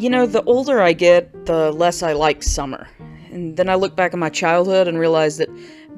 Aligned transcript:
You 0.00 0.08
know, 0.08 0.24
the 0.24 0.42
older 0.44 0.80
I 0.80 0.94
get, 0.94 1.44
the 1.44 1.70
less 1.72 2.02
I 2.02 2.14
like 2.14 2.42
summer. 2.42 2.88
And 3.30 3.58
then 3.58 3.68
I 3.68 3.74
look 3.74 3.96
back 3.96 4.14
at 4.14 4.18
my 4.18 4.30
childhood 4.30 4.88
and 4.88 4.98
realize 4.98 5.36
that 5.36 5.50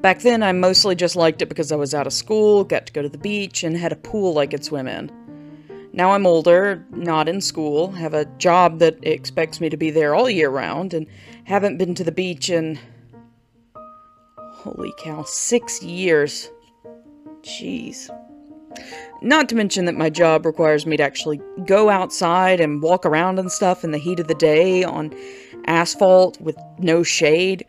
back 0.02 0.22
then 0.22 0.42
I 0.42 0.50
mostly 0.50 0.96
just 0.96 1.14
liked 1.14 1.40
it 1.40 1.48
because 1.48 1.70
I 1.70 1.76
was 1.76 1.94
out 1.94 2.08
of 2.08 2.12
school, 2.12 2.64
got 2.64 2.84
to 2.86 2.92
go 2.92 3.00
to 3.00 3.08
the 3.08 3.16
beach, 3.16 3.62
and 3.62 3.76
had 3.76 3.92
a 3.92 3.96
pool 3.96 4.38
I 4.38 4.48
could 4.48 4.64
swim 4.64 4.88
in. 4.88 5.08
Now 5.92 6.10
I'm 6.10 6.26
older, 6.26 6.84
not 6.90 7.28
in 7.28 7.40
school, 7.40 7.92
have 7.92 8.12
a 8.12 8.24
job 8.38 8.80
that 8.80 8.98
expects 9.02 9.60
me 9.60 9.68
to 9.68 9.76
be 9.76 9.90
there 9.90 10.16
all 10.16 10.28
year 10.28 10.50
round, 10.50 10.94
and 10.94 11.06
haven't 11.44 11.78
been 11.78 11.94
to 11.94 12.02
the 12.02 12.10
beach 12.10 12.50
in. 12.50 12.80
Holy 14.36 14.92
cow, 14.98 15.22
six 15.22 15.80
years. 15.80 16.50
Jeez. 17.42 18.10
Not 19.20 19.48
to 19.48 19.54
mention 19.54 19.84
that 19.84 19.94
my 19.94 20.10
job 20.10 20.44
requires 20.44 20.86
me 20.86 20.96
to 20.96 21.02
actually 21.02 21.40
go 21.64 21.90
outside 21.90 22.60
and 22.60 22.82
walk 22.82 23.06
around 23.06 23.38
and 23.38 23.50
stuff 23.50 23.84
in 23.84 23.92
the 23.92 23.98
heat 23.98 24.18
of 24.18 24.28
the 24.28 24.34
day 24.34 24.82
on 24.82 25.14
asphalt 25.66 26.40
with 26.40 26.56
no 26.78 27.02
shade 27.02 27.64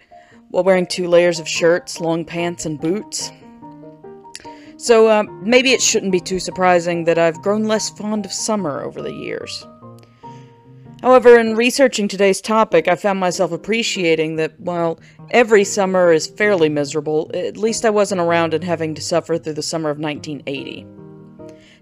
while 0.50 0.64
wearing 0.64 0.86
two 0.86 1.08
layers 1.08 1.40
of 1.40 1.48
shirts, 1.48 2.00
long 2.00 2.26
pants, 2.26 2.66
and 2.66 2.80
boots. 2.80 3.31
So 4.78 5.08
uh, 5.08 5.23
maybe 5.42 5.72
it 5.72 5.81
shouldn't 5.81 6.12
be 6.12 6.20
too 6.20 6.40
surprising 6.40 7.06
that 7.06 7.17
I've 7.17 7.42
grown 7.42 7.64
less 7.64 7.90
fond 7.90 8.26
of 8.26 8.34
summer 8.34 8.81
over 8.84 9.02
the 9.02 9.14
years. 9.14 9.66
However, 11.04 11.38
in 11.38 11.58
researching 11.58 12.08
today's 12.08 12.40
topic, 12.40 12.88
I 12.88 12.96
found 12.96 13.20
myself 13.20 13.52
appreciating 13.52 14.38
that 14.38 14.58
while 14.58 15.02
every 15.32 15.66
summer 15.66 16.14
is 16.14 16.28
fairly 16.28 16.70
miserable, 16.70 17.30
at 17.34 17.58
least 17.58 17.84
I 17.84 17.90
wasn't 17.90 18.22
around 18.22 18.54
and 18.54 18.64
having 18.64 18.96
to 18.96 19.02
suffer 19.02 19.38
through 19.38 19.56
the 19.56 19.62
summer 19.62 19.90
of 19.90 20.00
1980. 20.00 20.88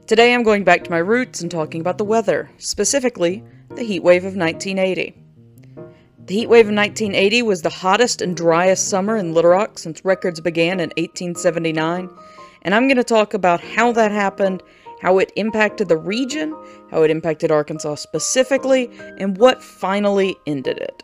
Today 0.08 0.34
I'm 0.34 0.42
going 0.42 0.64
back 0.64 0.84
to 0.86 0.90
my 0.90 0.98
roots 0.98 1.40
and 1.40 1.52
talking 1.52 1.82
about 1.82 2.00
the 2.00 2.04
weather, 2.04 2.50
specifically 2.58 3.44
the 3.76 3.84
heat 3.84 4.02
wave 4.02 4.26
of 4.26 4.36
1980. 4.36 5.16
The 6.26 6.34
heat 6.34 6.50
wave 6.50 6.68
of 6.68 6.74
1980 6.74 7.44
was 7.44 7.62
the 7.62 7.70
hottest 7.70 8.24
and 8.24 8.36
driest 8.36 8.90
summer 8.90 9.18
in 9.18 9.36
Little 9.36 9.52
Rock 9.52 9.78
since 9.78 10.04
records 10.04 10.42
began 10.42 10.80
in 10.80 10.90
1879, 10.98 12.10
and 12.64 12.74
I'm 12.74 12.88
going 12.88 12.98
to 12.98 13.04
talk 13.04 13.36
about 13.36 13.62
how 13.62 13.92
that 13.92 14.12
happened 14.12 14.64
how 15.02 15.18
it 15.18 15.32
impacted 15.36 15.88
the 15.88 15.98
region, 15.98 16.56
how 16.92 17.02
it 17.02 17.10
impacted 17.10 17.52
Arkansas 17.52 17.96
specifically, 17.96 18.88
and 19.18 19.36
what 19.38 19.64
finally 19.64 20.36
ended 20.46 20.78
it. 20.78 21.04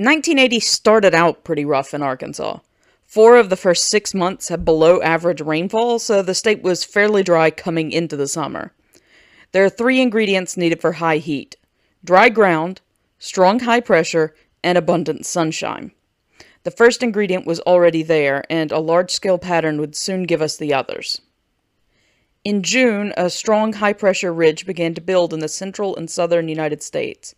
Nineteen 0.00 0.38
eighty 0.38 0.60
started 0.60 1.14
out 1.14 1.44
pretty 1.44 1.64
rough 1.64 1.94
in 1.94 2.02
Arkansas. 2.02 2.58
Four 3.04 3.36
of 3.36 3.48
the 3.48 3.56
first 3.56 3.88
six 3.88 4.12
months 4.12 4.48
had 4.48 4.64
below 4.64 5.00
average 5.02 5.40
rainfall, 5.40 5.98
so 5.98 6.22
the 6.22 6.34
state 6.34 6.62
was 6.62 6.84
fairly 6.84 7.22
dry 7.22 7.50
coming 7.50 7.90
into 7.90 8.16
the 8.16 8.28
summer. 8.28 8.72
There 9.52 9.64
are 9.64 9.70
three 9.70 10.00
ingredients 10.00 10.56
needed 10.56 10.80
for 10.80 10.92
high 10.92 11.16
heat 11.18 11.56
dry 12.04 12.28
ground, 12.28 12.80
strong 13.18 13.60
high 13.60 13.80
pressure, 13.80 14.34
and 14.62 14.76
abundant 14.76 15.26
sunshine. 15.26 15.92
The 16.64 16.70
first 16.70 17.02
ingredient 17.02 17.46
was 17.46 17.60
already 17.60 18.02
there, 18.02 18.44
and 18.50 18.72
a 18.72 18.78
large 18.78 19.10
scale 19.10 19.38
pattern 19.38 19.78
would 19.80 19.96
soon 19.96 20.24
give 20.24 20.42
us 20.42 20.56
the 20.56 20.74
others. 20.74 21.20
In 22.44 22.62
June, 22.62 23.12
a 23.16 23.30
strong 23.30 23.74
high 23.74 23.92
pressure 23.92 24.32
ridge 24.32 24.66
began 24.66 24.94
to 24.94 25.00
build 25.00 25.32
in 25.32 25.40
the 25.40 25.48
central 25.48 25.96
and 25.96 26.10
southern 26.10 26.48
United 26.48 26.82
States. 26.82 27.34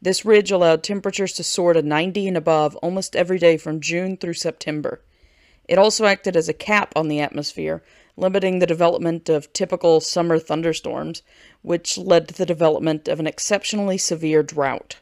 This 0.00 0.24
ridge 0.24 0.50
allowed 0.50 0.82
temperatures 0.82 1.32
to 1.34 1.44
soar 1.44 1.72
to 1.72 1.82
90 1.82 2.28
and 2.28 2.36
above 2.36 2.76
almost 2.76 3.16
every 3.16 3.38
day 3.38 3.56
from 3.56 3.80
June 3.80 4.16
through 4.16 4.34
September. 4.34 5.00
It 5.68 5.78
also 5.78 6.06
acted 6.06 6.36
as 6.36 6.48
a 6.48 6.54
cap 6.54 6.92
on 6.96 7.08
the 7.08 7.20
atmosphere, 7.20 7.82
limiting 8.16 8.58
the 8.58 8.66
development 8.66 9.28
of 9.28 9.52
typical 9.52 10.00
summer 10.00 10.38
thunderstorms, 10.38 11.22
which 11.62 11.98
led 11.98 12.28
to 12.28 12.34
the 12.34 12.46
development 12.46 13.08
of 13.08 13.20
an 13.20 13.26
exceptionally 13.26 13.98
severe 13.98 14.42
drought. 14.42 14.96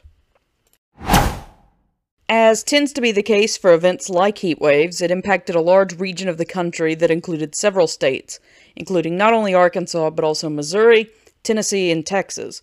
As 2.29 2.61
tends 2.61 2.91
to 2.93 3.01
be 3.01 3.13
the 3.13 3.23
case 3.23 3.55
for 3.55 3.73
events 3.73 4.09
like 4.09 4.39
heat 4.39 4.59
waves, 4.59 5.01
it 5.01 5.11
impacted 5.11 5.55
a 5.55 5.61
large 5.61 5.97
region 5.97 6.27
of 6.27 6.37
the 6.37 6.45
country 6.45 6.93
that 6.95 7.09
included 7.09 7.55
several 7.55 7.87
states, 7.87 8.39
including 8.75 9.15
not 9.15 9.33
only 9.33 9.53
Arkansas 9.53 10.09
but 10.09 10.25
also 10.25 10.49
Missouri, 10.49 11.09
Tennessee, 11.43 11.89
and 11.89 12.05
Texas. 12.05 12.61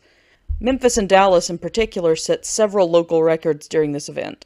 Memphis 0.61 0.99
and 0.99 1.09
Dallas, 1.09 1.49
in 1.49 1.59
particular, 1.59 2.15
set 2.15 2.45
several 2.45 2.91
local 2.91 3.23
records 3.23 3.67
during 3.67 3.93
this 3.93 4.09
event. 4.09 4.45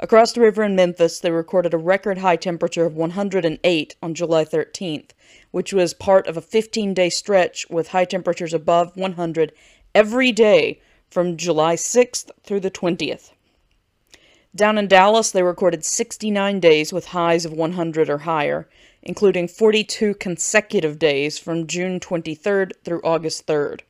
Across 0.00 0.32
the 0.32 0.42
river 0.42 0.62
in 0.62 0.76
Memphis, 0.76 1.18
they 1.18 1.30
recorded 1.30 1.74
a 1.74 1.78
record 1.78 2.18
high 2.18 2.36
temperature 2.36 2.84
of 2.84 2.94
108 2.94 3.96
on 4.02 4.14
July 4.14 4.44
13th, 4.44 5.10
which 5.50 5.72
was 5.72 5.94
part 5.94 6.26
of 6.26 6.36
a 6.36 6.42
15 6.42 6.94
day 6.94 7.10
stretch 7.10 7.68
with 7.68 7.88
high 7.88 8.04
temperatures 8.04 8.54
above 8.54 8.96
100 8.96 9.52
every 9.94 10.30
day 10.30 10.80
from 11.10 11.36
July 11.36 11.74
6th 11.76 12.30
through 12.42 12.60
the 12.60 12.70
20th. 12.70 13.30
Down 14.54 14.78
in 14.78 14.88
Dallas, 14.88 15.30
they 15.30 15.42
recorded 15.42 15.84
69 15.84 16.58
days 16.58 16.92
with 16.92 17.08
highs 17.08 17.44
of 17.44 17.52
100 17.52 18.10
or 18.10 18.18
higher, 18.18 18.68
including 19.02 19.46
42 19.46 20.14
consecutive 20.14 20.98
days 20.98 21.38
from 21.38 21.66
June 21.66 22.00
23rd 22.00 22.72
through 22.84 23.00
August 23.04 23.46
3rd. 23.46 23.80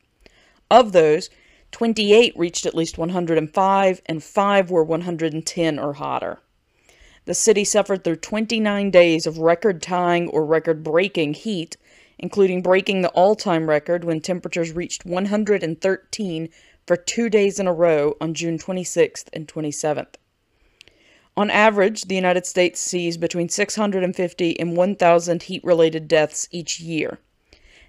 Of 0.69 0.91
those, 0.91 1.29
28 1.71 2.33
reached 2.37 2.65
at 2.65 2.75
least 2.75 2.97
105, 2.97 4.01
and 4.05 4.23
5 4.23 4.71
were 4.71 4.83
110 4.83 5.79
or 5.79 5.93
hotter. 5.93 6.39
The 7.25 7.33
city 7.33 7.63
suffered 7.63 8.03
through 8.03 8.17
29 8.17 8.91
days 8.91 9.27
of 9.27 9.37
record 9.37 9.81
tying 9.81 10.29
or 10.29 10.45
record 10.45 10.83
breaking 10.83 11.35
heat, 11.35 11.77
including 12.17 12.61
breaking 12.61 13.01
the 13.01 13.09
all 13.09 13.35
time 13.35 13.69
record 13.69 14.03
when 14.03 14.19
temperatures 14.19 14.71
reached 14.71 15.05
113 15.05 16.49
for 16.89 16.97
two 16.97 17.29
days 17.29 17.59
in 17.59 17.67
a 17.67 17.71
row 17.71 18.17
on 18.19 18.33
June 18.33 18.57
26th 18.57 19.25
and 19.31 19.47
27th. 19.47 20.15
On 21.37 21.51
average, 21.51 22.05
the 22.05 22.15
United 22.15 22.47
States 22.47 22.79
sees 22.79 23.15
between 23.15 23.47
650 23.47 24.59
and 24.59 24.75
1,000 24.75 25.43
heat 25.43 25.63
related 25.63 26.07
deaths 26.07 26.47
each 26.49 26.79
year. 26.79 27.19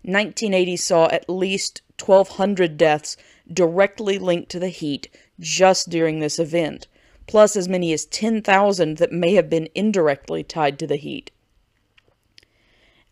1980 0.03 0.77
saw 0.77 1.07
at 1.07 1.31
least 1.31 1.81
1,200 1.99 2.77
deaths 2.77 3.17
directly 3.51 4.19
linked 4.19 4.51
to 4.51 4.59
the 4.59 4.69
heat 4.69 5.09
just 5.39 5.89
during 5.89 6.21
this 6.21 6.39
event, 6.39 6.87
plus 7.27 7.57
as 7.57 7.71
many 7.71 7.95
as 7.95 8.05
10,000 8.05 8.99
that 8.99 9.13
may 9.13 9.33
have 9.33 9.49
been 9.49 9.71
indirectly 9.75 10.45
tied 10.45 10.79
to 10.79 10.87
the 10.87 10.97
heat. 10.97 11.31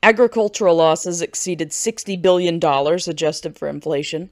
Agricultural 0.03 0.77
losses 0.77 1.23
exceeded 1.23 1.71
$60 1.71 2.21
billion 2.21 2.63
adjusted 2.63 3.59
for 3.59 3.69
inflation. 3.69 4.29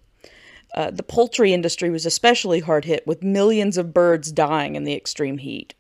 Uh, 0.77 0.91
the 0.91 1.03
poultry 1.03 1.55
industry 1.55 1.89
was 1.89 2.05
especially 2.05 2.61
hard 2.61 2.85
hit, 2.85 3.07
with 3.07 3.23
millions 3.23 3.79
of 3.79 3.95
birds 3.95 4.31
dying 4.31 4.77
in 4.77 4.85
the 4.85 4.95
extreme 4.95 5.39
heat. 5.39 5.75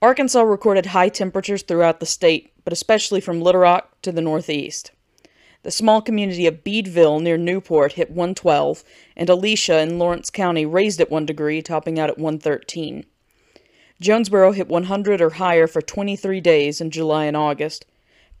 Arkansas 0.00 0.40
recorded 0.40 0.86
high 0.86 1.10
temperatures 1.10 1.62
throughout 1.62 2.00
the 2.00 2.06
state, 2.06 2.52
but 2.64 2.72
especially 2.72 3.20
from 3.20 3.42
Little 3.42 3.60
Rock 3.60 4.00
to 4.02 4.10
the 4.10 4.22
northeast. 4.22 4.90
The 5.64 5.70
small 5.70 6.02
community 6.02 6.46
of 6.46 6.64
Beedeville 6.64 7.22
near 7.22 7.36
Newport 7.36 7.92
hit 7.92 8.10
112, 8.10 8.82
and 9.16 9.28
Alicia 9.28 9.78
in 9.80 9.98
Lawrence 9.98 10.30
County 10.30 10.66
raised 10.66 11.00
at 11.00 11.10
1 11.10 11.26
degree, 11.26 11.62
topping 11.62 12.00
out 12.00 12.10
at 12.10 12.18
113. 12.18 13.04
Jonesboro 14.00 14.50
hit 14.52 14.66
100 14.66 15.20
or 15.20 15.30
higher 15.30 15.68
for 15.68 15.80
23 15.80 16.40
days 16.40 16.80
in 16.80 16.90
July 16.90 17.26
and 17.26 17.36
August. 17.36 17.86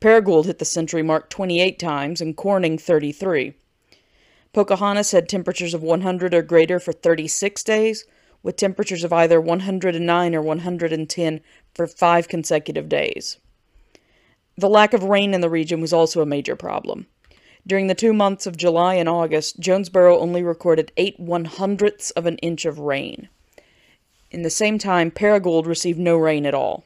Paragould 0.00 0.46
hit 0.46 0.58
the 0.58 0.64
century 0.64 1.02
mark 1.02 1.30
28 1.30 1.78
times, 1.78 2.20
and 2.20 2.36
Corning 2.36 2.76
33. 2.76 3.54
Pocahontas 4.52 5.12
had 5.12 5.28
temperatures 5.28 5.72
of 5.72 5.82
100 5.82 6.34
or 6.34 6.42
greater 6.42 6.78
for 6.78 6.92
36 6.92 7.62
days, 7.64 8.04
with 8.42 8.56
temperatures 8.56 9.04
of 9.04 9.12
either 9.12 9.40
109 9.40 10.34
or 10.34 10.42
110 10.42 11.40
for 11.74 11.86
five 11.86 12.28
consecutive 12.28 12.88
days. 12.88 13.38
The 14.56 14.68
lack 14.68 14.92
of 14.92 15.04
rain 15.04 15.32
in 15.32 15.40
the 15.40 15.48
region 15.48 15.80
was 15.80 15.92
also 15.92 16.20
a 16.20 16.26
major 16.26 16.56
problem. 16.56 17.06
During 17.66 17.86
the 17.86 17.94
two 17.94 18.12
months 18.12 18.46
of 18.46 18.56
July 18.56 18.94
and 18.96 19.08
August, 19.08 19.60
Jonesboro 19.60 20.18
only 20.18 20.42
recorded 20.42 20.92
eight 20.96 21.18
one 21.18 21.46
hundredths 21.46 22.10
of 22.10 22.26
an 22.26 22.36
inch 22.38 22.64
of 22.66 22.78
rain. 22.78 23.28
In 24.30 24.42
the 24.42 24.50
same 24.50 24.78
time, 24.78 25.10
Paragould 25.10 25.66
received 25.66 25.98
no 25.98 26.16
rain 26.16 26.44
at 26.44 26.54
all. 26.54 26.84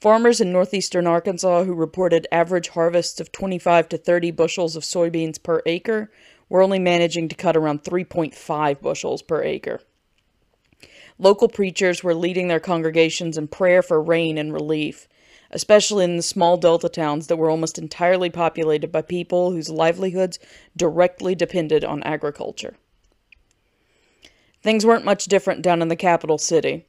Farmers 0.00 0.40
in 0.40 0.52
northeastern 0.52 1.06
Arkansas 1.06 1.64
who 1.64 1.74
reported 1.74 2.26
average 2.32 2.70
harvests 2.70 3.20
of 3.20 3.32
25 3.32 3.88
to 3.90 3.98
30 3.98 4.30
bushels 4.30 4.76
of 4.76 4.82
soybeans 4.82 5.42
per 5.42 5.62
acre 5.66 6.10
were 6.52 6.60
only 6.60 6.78
managing 6.78 7.30
to 7.30 7.34
cut 7.34 7.56
around 7.56 7.82
3.5 7.82 8.82
bushels 8.82 9.22
per 9.22 9.42
acre. 9.42 9.80
Local 11.18 11.48
preachers 11.48 12.04
were 12.04 12.14
leading 12.14 12.48
their 12.48 12.60
congregations 12.60 13.38
in 13.38 13.48
prayer 13.48 13.80
for 13.80 14.02
rain 14.02 14.36
and 14.36 14.52
relief, 14.52 15.08
especially 15.50 16.04
in 16.04 16.18
the 16.18 16.22
small 16.22 16.58
delta 16.58 16.90
towns 16.90 17.28
that 17.28 17.38
were 17.38 17.48
almost 17.48 17.78
entirely 17.78 18.28
populated 18.28 18.92
by 18.92 19.00
people 19.00 19.52
whose 19.52 19.70
livelihoods 19.70 20.38
directly 20.76 21.34
depended 21.34 21.86
on 21.86 22.02
agriculture. 22.02 22.76
Things 24.62 24.84
weren't 24.84 25.06
much 25.06 25.24
different 25.24 25.62
down 25.62 25.80
in 25.80 25.88
the 25.88 25.96
capital 25.96 26.36
city. 26.36 26.84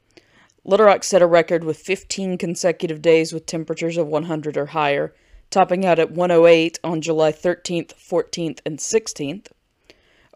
Little 0.62 0.84
Rock 0.84 1.04
set 1.04 1.22
a 1.22 1.26
record 1.26 1.64
with 1.64 1.78
15 1.78 2.36
consecutive 2.36 3.00
days 3.00 3.32
with 3.32 3.46
temperatures 3.46 3.96
of 3.96 4.08
100 4.08 4.58
or 4.58 4.66
higher, 4.66 5.14
topping 5.48 5.86
out 5.86 5.98
at 5.98 6.10
108 6.10 6.78
on 6.84 7.00
July 7.00 7.32
13th, 7.32 7.94
14th, 7.94 8.58
and 8.66 8.78
16th. 8.78 9.46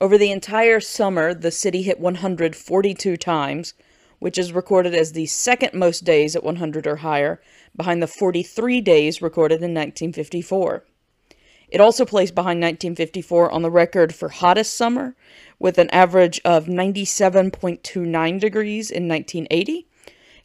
Over 0.01 0.17
the 0.17 0.31
entire 0.31 0.79
summer, 0.79 1.35
the 1.35 1.51
city 1.51 1.83
hit 1.83 1.99
142 1.99 3.17
times, 3.17 3.75
which 4.21 4.39
is 4.39 4.53
recorded 4.53 4.95
as 4.95 5.13
the 5.13 5.27
second 5.27 5.75
most 5.75 6.05
days 6.05 6.37
at 6.37 6.45
100 6.45 6.87
or 6.87 6.97
higher, 6.97 7.41
behind 7.77 8.01
the 8.01 8.07
43 8.07 8.81
days 8.81 9.21
recorded 9.21 9.57
in 9.57 9.75
1954. 9.75 10.85
It 11.69 11.81
also 11.81 12.05
placed 12.05 12.35
behind 12.35 12.61
1954 12.61 13.51
on 13.51 13.63
the 13.63 13.71
record 13.71 14.15
for 14.15 14.29
hottest 14.29 14.75
summer, 14.75 15.17
with 15.59 15.79
an 15.79 15.91
average 15.91 16.41
of 16.45 16.67
97.29 16.67 18.41
degrees 18.41 18.91
in 18.93 19.09
1980, 19.09 19.87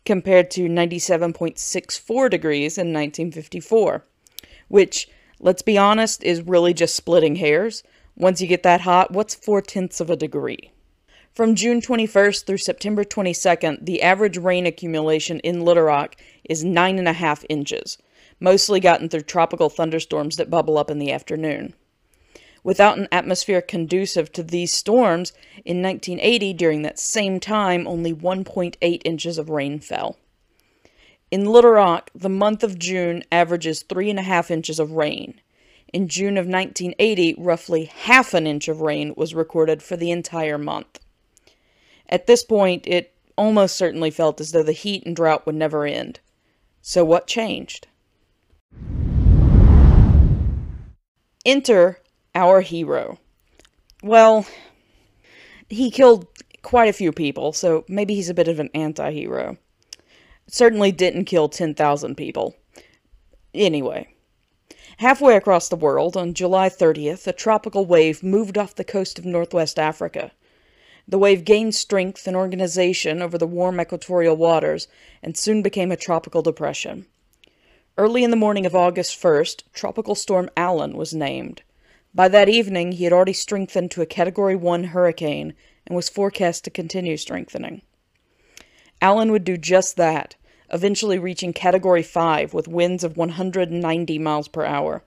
compared 0.03 0.49
to 0.51 0.67
97.64 0.67 2.29
degrees 2.29 2.77
in 2.77 2.87
1954, 2.87 4.03
which, 4.67 5.07
let's 5.39 5.61
be 5.61 5.77
honest, 5.77 6.23
is 6.23 6.41
really 6.41 6.73
just 6.73 6.95
splitting 6.95 7.35
hairs. 7.35 7.83
Once 8.15 8.39
you 8.39 8.47
get 8.47 8.61
that 8.63 8.81
hot, 8.81 9.11
what's 9.11 9.33
four 9.33 9.61
tenths 9.61 9.99
of 9.99 10.09
a 10.09 10.15
degree? 10.15 10.71
From 11.33 11.55
June 11.55 11.81
21st 11.81 12.45
through 12.45 12.59
September 12.59 13.03
22nd, 13.03 13.83
the 13.85 14.03
average 14.03 14.37
rain 14.37 14.67
accumulation 14.67 15.39
in 15.39 15.61
Little 15.61 15.83
Rock 15.83 16.15
is 16.43 16.63
9.5 16.63 17.43
inches, 17.49 17.97
mostly 18.39 18.79
gotten 18.79 19.09
through 19.09 19.21
tropical 19.21 19.67
thunderstorms 19.67 20.35
that 20.35 20.51
bubble 20.51 20.77
up 20.77 20.91
in 20.91 20.99
the 20.99 21.11
afternoon. 21.11 21.73
Without 22.63 22.99
an 22.99 23.07
atmosphere 23.11 23.61
conducive 23.61 24.31
to 24.31 24.43
these 24.43 24.71
storms, 24.71 25.33
in 25.65 25.81
1980, 25.81 26.53
during 26.53 26.83
that 26.83 26.99
same 26.99 27.39
time, 27.39 27.87
only 27.87 28.13
1.8 28.13 29.01
inches 29.03 29.39
of 29.39 29.49
rain 29.49 29.79
fell. 29.79 30.17
In 31.31 31.45
Little 31.45 31.71
Rock, 31.71 32.11
the 32.13 32.29
month 32.29 32.63
of 32.63 32.77
June 32.77 33.23
averages 33.31 33.83
3.5 33.83 34.51
inches 34.51 34.79
of 34.79 34.91
rain. 34.91 35.41
In 35.93 36.07
June 36.07 36.37
of 36.37 36.47
1980, 36.47 37.35
roughly 37.37 37.85
half 37.85 38.33
an 38.33 38.47
inch 38.47 38.67
of 38.67 38.81
rain 38.81 39.13
was 39.15 39.35
recorded 39.35 39.83
for 39.83 39.95
the 39.95 40.09
entire 40.09 40.57
month. 40.57 40.99
At 42.09 42.25
this 42.25 42.43
point, 42.43 42.87
it 42.87 43.13
almost 43.37 43.75
certainly 43.75 44.09
felt 44.09 44.41
as 44.41 44.51
though 44.51 44.63
the 44.63 44.71
heat 44.71 45.05
and 45.05 45.15
drought 45.15 45.45
would 45.45 45.53
never 45.53 45.85
end. 45.85 46.19
So, 46.81 47.05
what 47.05 47.27
changed? 47.27 47.87
Enter 51.45 51.99
our 52.33 52.61
hero. 52.61 53.19
Well, 54.01 54.47
he 55.69 55.91
killed 55.91 56.25
quite 56.63 56.89
a 56.89 56.93
few 56.93 57.11
people, 57.11 57.53
so 57.53 57.85
maybe 57.87 58.15
he's 58.15 58.29
a 58.29 58.33
bit 58.33 58.47
of 58.47 58.59
an 58.59 58.71
anti 58.73 59.11
hero. 59.11 59.57
Certainly 60.47 60.93
didn't 60.93 61.25
kill 61.25 61.49
10,000 61.49 62.15
people. 62.15 62.55
Anyway, 63.53 64.12
halfway 65.03 65.35
across 65.35 65.67
the 65.67 65.75
world, 65.75 66.15
on 66.15 66.33
July 66.33 66.69
30th, 66.69 67.27
a 67.27 67.33
tropical 67.33 67.85
wave 67.85 68.23
moved 68.23 68.57
off 68.57 68.73
the 68.73 68.85
coast 68.85 69.19
of 69.19 69.25
northwest 69.25 69.77
Africa. 69.77 70.31
The 71.05 71.17
wave 71.17 71.43
gained 71.43 71.75
strength 71.75 72.25
and 72.25 72.37
organization 72.37 73.21
over 73.21 73.37
the 73.37 73.45
warm 73.45 73.81
equatorial 73.81 74.37
waters 74.37 74.87
and 75.21 75.35
soon 75.35 75.61
became 75.61 75.91
a 75.91 75.97
tropical 75.97 76.41
depression. 76.41 77.05
Early 77.97 78.23
in 78.23 78.31
the 78.31 78.37
morning 78.37 78.65
of 78.65 78.77
August 78.77 79.21
1st, 79.21 79.63
Tropical 79.73 80.15
Storm 80.15 80.49
Allen 80.55 80.95
was 80.95 81.13
named. 81.13 81.63
By 82.15 82.29
that 82.29 82.47
evening, 82.47 82.93
he 82.93 83.03
had 83.03 83.11
already 83.11 83.33
strengthened 83.33 83.91
to 83.91 84.01
a 84.01 84.05
Category 84.05 84.55
1 84.55 84.85
hurricane 84.85 85.53
and 85.85 85.97
was 85.97 86.07
forecast 86.07 86.63
to 86.63 86.69
continue 86.69 87.17
strengthening. 87.17 87.81
Allen 89.01 89.33
would 89.33 89.43
do 89.43 89.57
just 89.57 89.97
that, 89.97 90.35
eventually 90.71 91.19
reaching 91.19 91.53
Category 91.53 92.03
5 92.03 92.53
with 92.53 92.67
winds 92.67 93.03
of 93.03 93.17
190 93.17 94.19
miles 94.19 94.47
per 94.47 94.65
hour. 94.65 95.03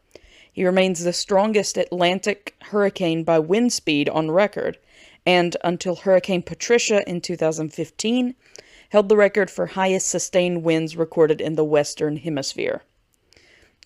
He 0.53 0.64
remains 0.64 1.05
the 1.05 1.12
strongest 1.12 1.76
Atlantic 1.76 2.55
hurricane 2.62 3.25
by 3.25 3.38
wind 3.38 3.73
speed 3.73 4.08
on 4.08 4.31
record 4.31 4.79
and 5.26 5.56
until 5.64 5.97
Hurricane 5.97 6.43
Patricia 6.43 7.06
in 7.08 7.20
2015, 7.20 8.37
held 8.91 9.08
the 9.08 9.17
record 9.17 9.50
for 9.50 9.67
highest 9.67 10.06
sustained 10.06 10.62
winds 10.62 10.97
recorded 10.97 11.41
in 11.41 11.56
the 11.56 11.64
Western 11.64 12.19
Hemisphere. 12.19 12.82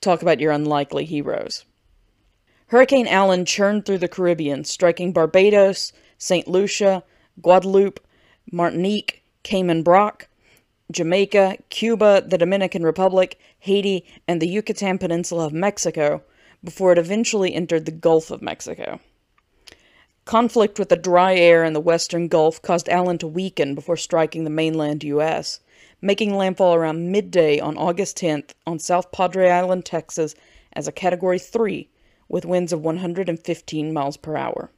Talk 0.00 0.20
about 0.20 0.38
your 0.38 0.52
unlikely 0.52 1.06
heroes. 1.06 1.64
Hurricane 2.66 3.08
Allen 3.08 3.46
churned 3.46 3.84
through 3.84 3.98
the 3.98 4.08
Caribbean, 4.08 4.64
striking 4.64 5.12
Barbados, 5.12 5.92
St. 6.18 6.46
Lucia, 6.46 7.02
Guadeloupe, 7.40 8.00
Martinique, 8.52 9.24
Cayman 9.42 9.82
Brac, 9.82 10.28
Jamaica, 10.90 11.58
Cuba, 11.68 12.22
the 12.26 12.38
Dominican 12.38 12.82
Republic, 12.82 13.38
Haiti, 13.60 14.04
and 14.26 14.42
the 14.42 14.48
Yucatan 14.48 14.98
Peninsula 14.98 15.46
of 15.46 15.52
Mexico 15.52 16.22
before 16.64 16.92
it 16.92 16.98
eventually 16.98 17.54
entered 17.54 17.84
the 17.86 17.92
Gulf 17.92 18.30
of 18.30 18.42
Mexico. 18.42 19.00
Conflict 20.24 20.78
with 20.78 20.88
the 20.88 20.96
dry 20.96 21.34
air 21.34 21.64
in 21.64 21.72
the 21.72 21.80
western 21.80 22.28
Gulf 22.28 22.60
caused 22.60 22.88
Allen 22.88 23.18
to 23.18 23.26
weaken 23.26 23.74
before 23.74 23.96
striking 23.96 24.44
the 24.44 24.50
mainland 24.50 25.02
U.S., 25.04 25.60
making 26.02 26.36
landfall 26.36 26.74
around 26.74 27.10
midday 27.10 27.58
on 27.58 27.76
August 27.76 28.18
10th 28.18 28.50
on 28.66 28.78
South 28.78 29.12
Padre 29.12 29.48
Island, 29.48 29.84
Texas, 29.84 30.34
as 30.72 30.86
a 30.86 30.92
Category 30.92 31.38
3 31.38 31.88
with 32.28 32.44
winds 32.44 32.72
of 32.72 32.82
115 32.82 33.92
miles 33.92 34.16
per 34.16 34.36
hour. 34.36 34.70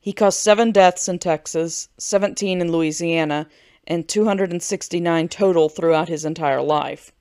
He 0.00 0.12
caused 0.12 0.38
seven 0.38 0.70
deaths 0.72 1.08
in 1.08 1.18
Texas, 1.18 1.88
17 1.98 2.60
in 2.60 2.72
Louisiana, 2.72 3.48
and 3.86 4.08
269 4.08 5.28
total 5.28 5.68
throughout 5.68 6.08
his 6.08 6.24
entire 6.24 6.62
life, 6.62 7.12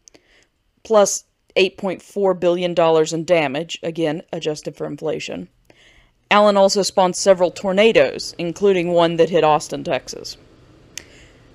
plus 0.83 1.25
$8.4 1.55 2.39
billion 2.39 2.75
in 3.13 3.25
damage, 3.25 3.79
again 3.81 4.21
adjusted 4.33 4.75
for 4.75 4.85
inflation. 4.85 5.47
Allen 6.31 6.57
also 6.57 6.81
spawned 6.81 7.15
several 7.15 7.51
tornadoes, 7.51 8.35
including 8.37 8.91
one 8.91 9.17
that 9.17 9.29
hit 9.29 9.43
Austin, 9.43 9.83
Texas. 9.83 10.37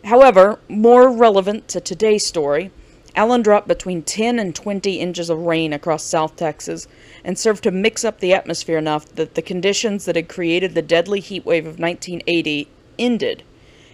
However, 0.04 0.58
more 0.68 1.10
relevant 1.10 1.68
to 1.68 1.80
today's 1.80 2.24
story, 2.24 2.70
Allen 3.16 3.42
dropped 3.42 3.66
between 3.66 4.02
10 4.02 4.38
and 4.38 4.54
20 4.54 5.00
inches 5.00 5.28
of 5.28 5.38
rain 5.38 5.72
across 5.72 6.04
South 6.04 6.36
Texas 6.36 6.86
and 7.24 7.38
served 7.38 7.64
to 7.64 7.70
mix 7.70 8.04
up 8.04 8.20
the 8.20 8.32
atmosphere 8.32 8.78
enough 8.78 9.06
that 9.16 9.34
the 9.34 9.42
conditions 9.42 10.04
that 10.04 10.16
had 10.16 10.28
created 10.28 10.74
the 10.74 10.82
deadly 10.82 11.20
heat 11.20 11.44
wave 11.44 11.66
of 11.66 11.78
1980 11.78 12.68
ended, 12.98 13.42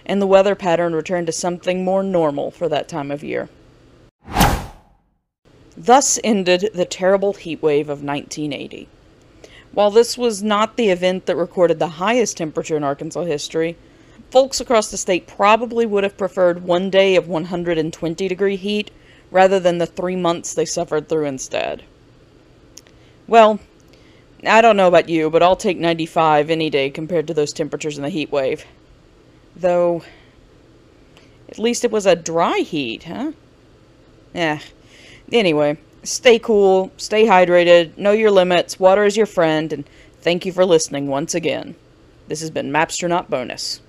and 0.07 0.23
the 0.23 0.27
weather 0.27 0.55
pattern 0.55 0.95
returned 0.95 1.27
to 1.27 1.33
something 1.33 1.85
more 1.85 2.03
normal 2.03 2.51
for 2.51 2.69
that 2.69 2.89
time 2.89 3.11
of 3.11 3.25
year. 3.25 3.49
Thus 5.77 6.19
ended 6.25 6.71
the 6.73 6.87
terrible 6.87 7.35
heat 7.35 7.61
wave 7.61 7.91
of 7.91 8.03
1980. 8.03 8.89
While 9.73 9.91
this 9.91 10.17
was 10.17 10.43
not 10.43 10.77
the 10.77 10.89
event 10.89 11.27
that 11.27 11.37
recorded 11.37 11.79
the 11.79 11.89
highest 11.89 12.39
temperature 12.39 12.79
in 12.79 12.85
Arkansas 12.85 13.25
history, 13.25 13.77
folks 14.31 14.61
across 14.61 14.91
the 14.91 14.97
state 14.97 15.27
probably 15.27 15.85
would 15.85 16.05
have 16.05 16.17
preferred 16.17 16.63
one 16.63 16.89
day 16.89 17.15
of 17.17 17.29
120 17.29 18.29
degree 18.29 18.57
heat 18.57 18.91
rather 19.31 19.61
than 19.61 19.77
the 19.79 19.87
three 19.87 20.17
months 20.17 20.55
they 20.55 20.65
suffered 20.65 21.09
through 21.09 21.27
instead. 21.27 21.83
Well, 23.27 23.59
I 24.47 24.61
don't 24.61 24.77
know 24.77 24.89
about 24.89 25.09
you, 25.09 25.29
but 25.29 25.43
I'll 25.43 25.57
take 25.57 25.79
95 25.79 26.49
any 26.49 26.71
day 26.71 26.89
compared 26.89 27.27
to 27.27 27.35
those 27.35 27.53
temperatures 27.53 27.99
in 27.99 28.03
the 28.03 28.09
heat 28.09 28.31
wave. 28.31 28.65
Though, 29.57 30.03
at 31.49 31.59
least 31.59 31.85
it 31.85 31.91
was 31.91 32.05
a 32.05 32.15
dry 32.15 32.59
heat, 32.59 33.05
huh? 33.05 33.33
Yeah. 34.35 34.61
Anyway, 35.33 35.79
stay 36.03 36.39
cool, 36.39 36.93
stay 36.99 37.25
hydrated, 37.25 37.97
know 37.97 38.13
your 38.13 38.31
limits, 38.31 38.79
water 38.79 39.05
is 39.05 39.17
your 39.17 39.27
friend, 39.27 39.73
and 39.73 39.89
thank 40.21 40.45
you 40.45 40.53
for 40.53 40.67
listening 40.67 41.09
once 41.09 41.35
again. 41.35 41.75
This 42.29 42.41
has 42.41 42.51
been 42.51 42.71
Mapstronaut 42.71 43.31
Bonus. 43.31 43.81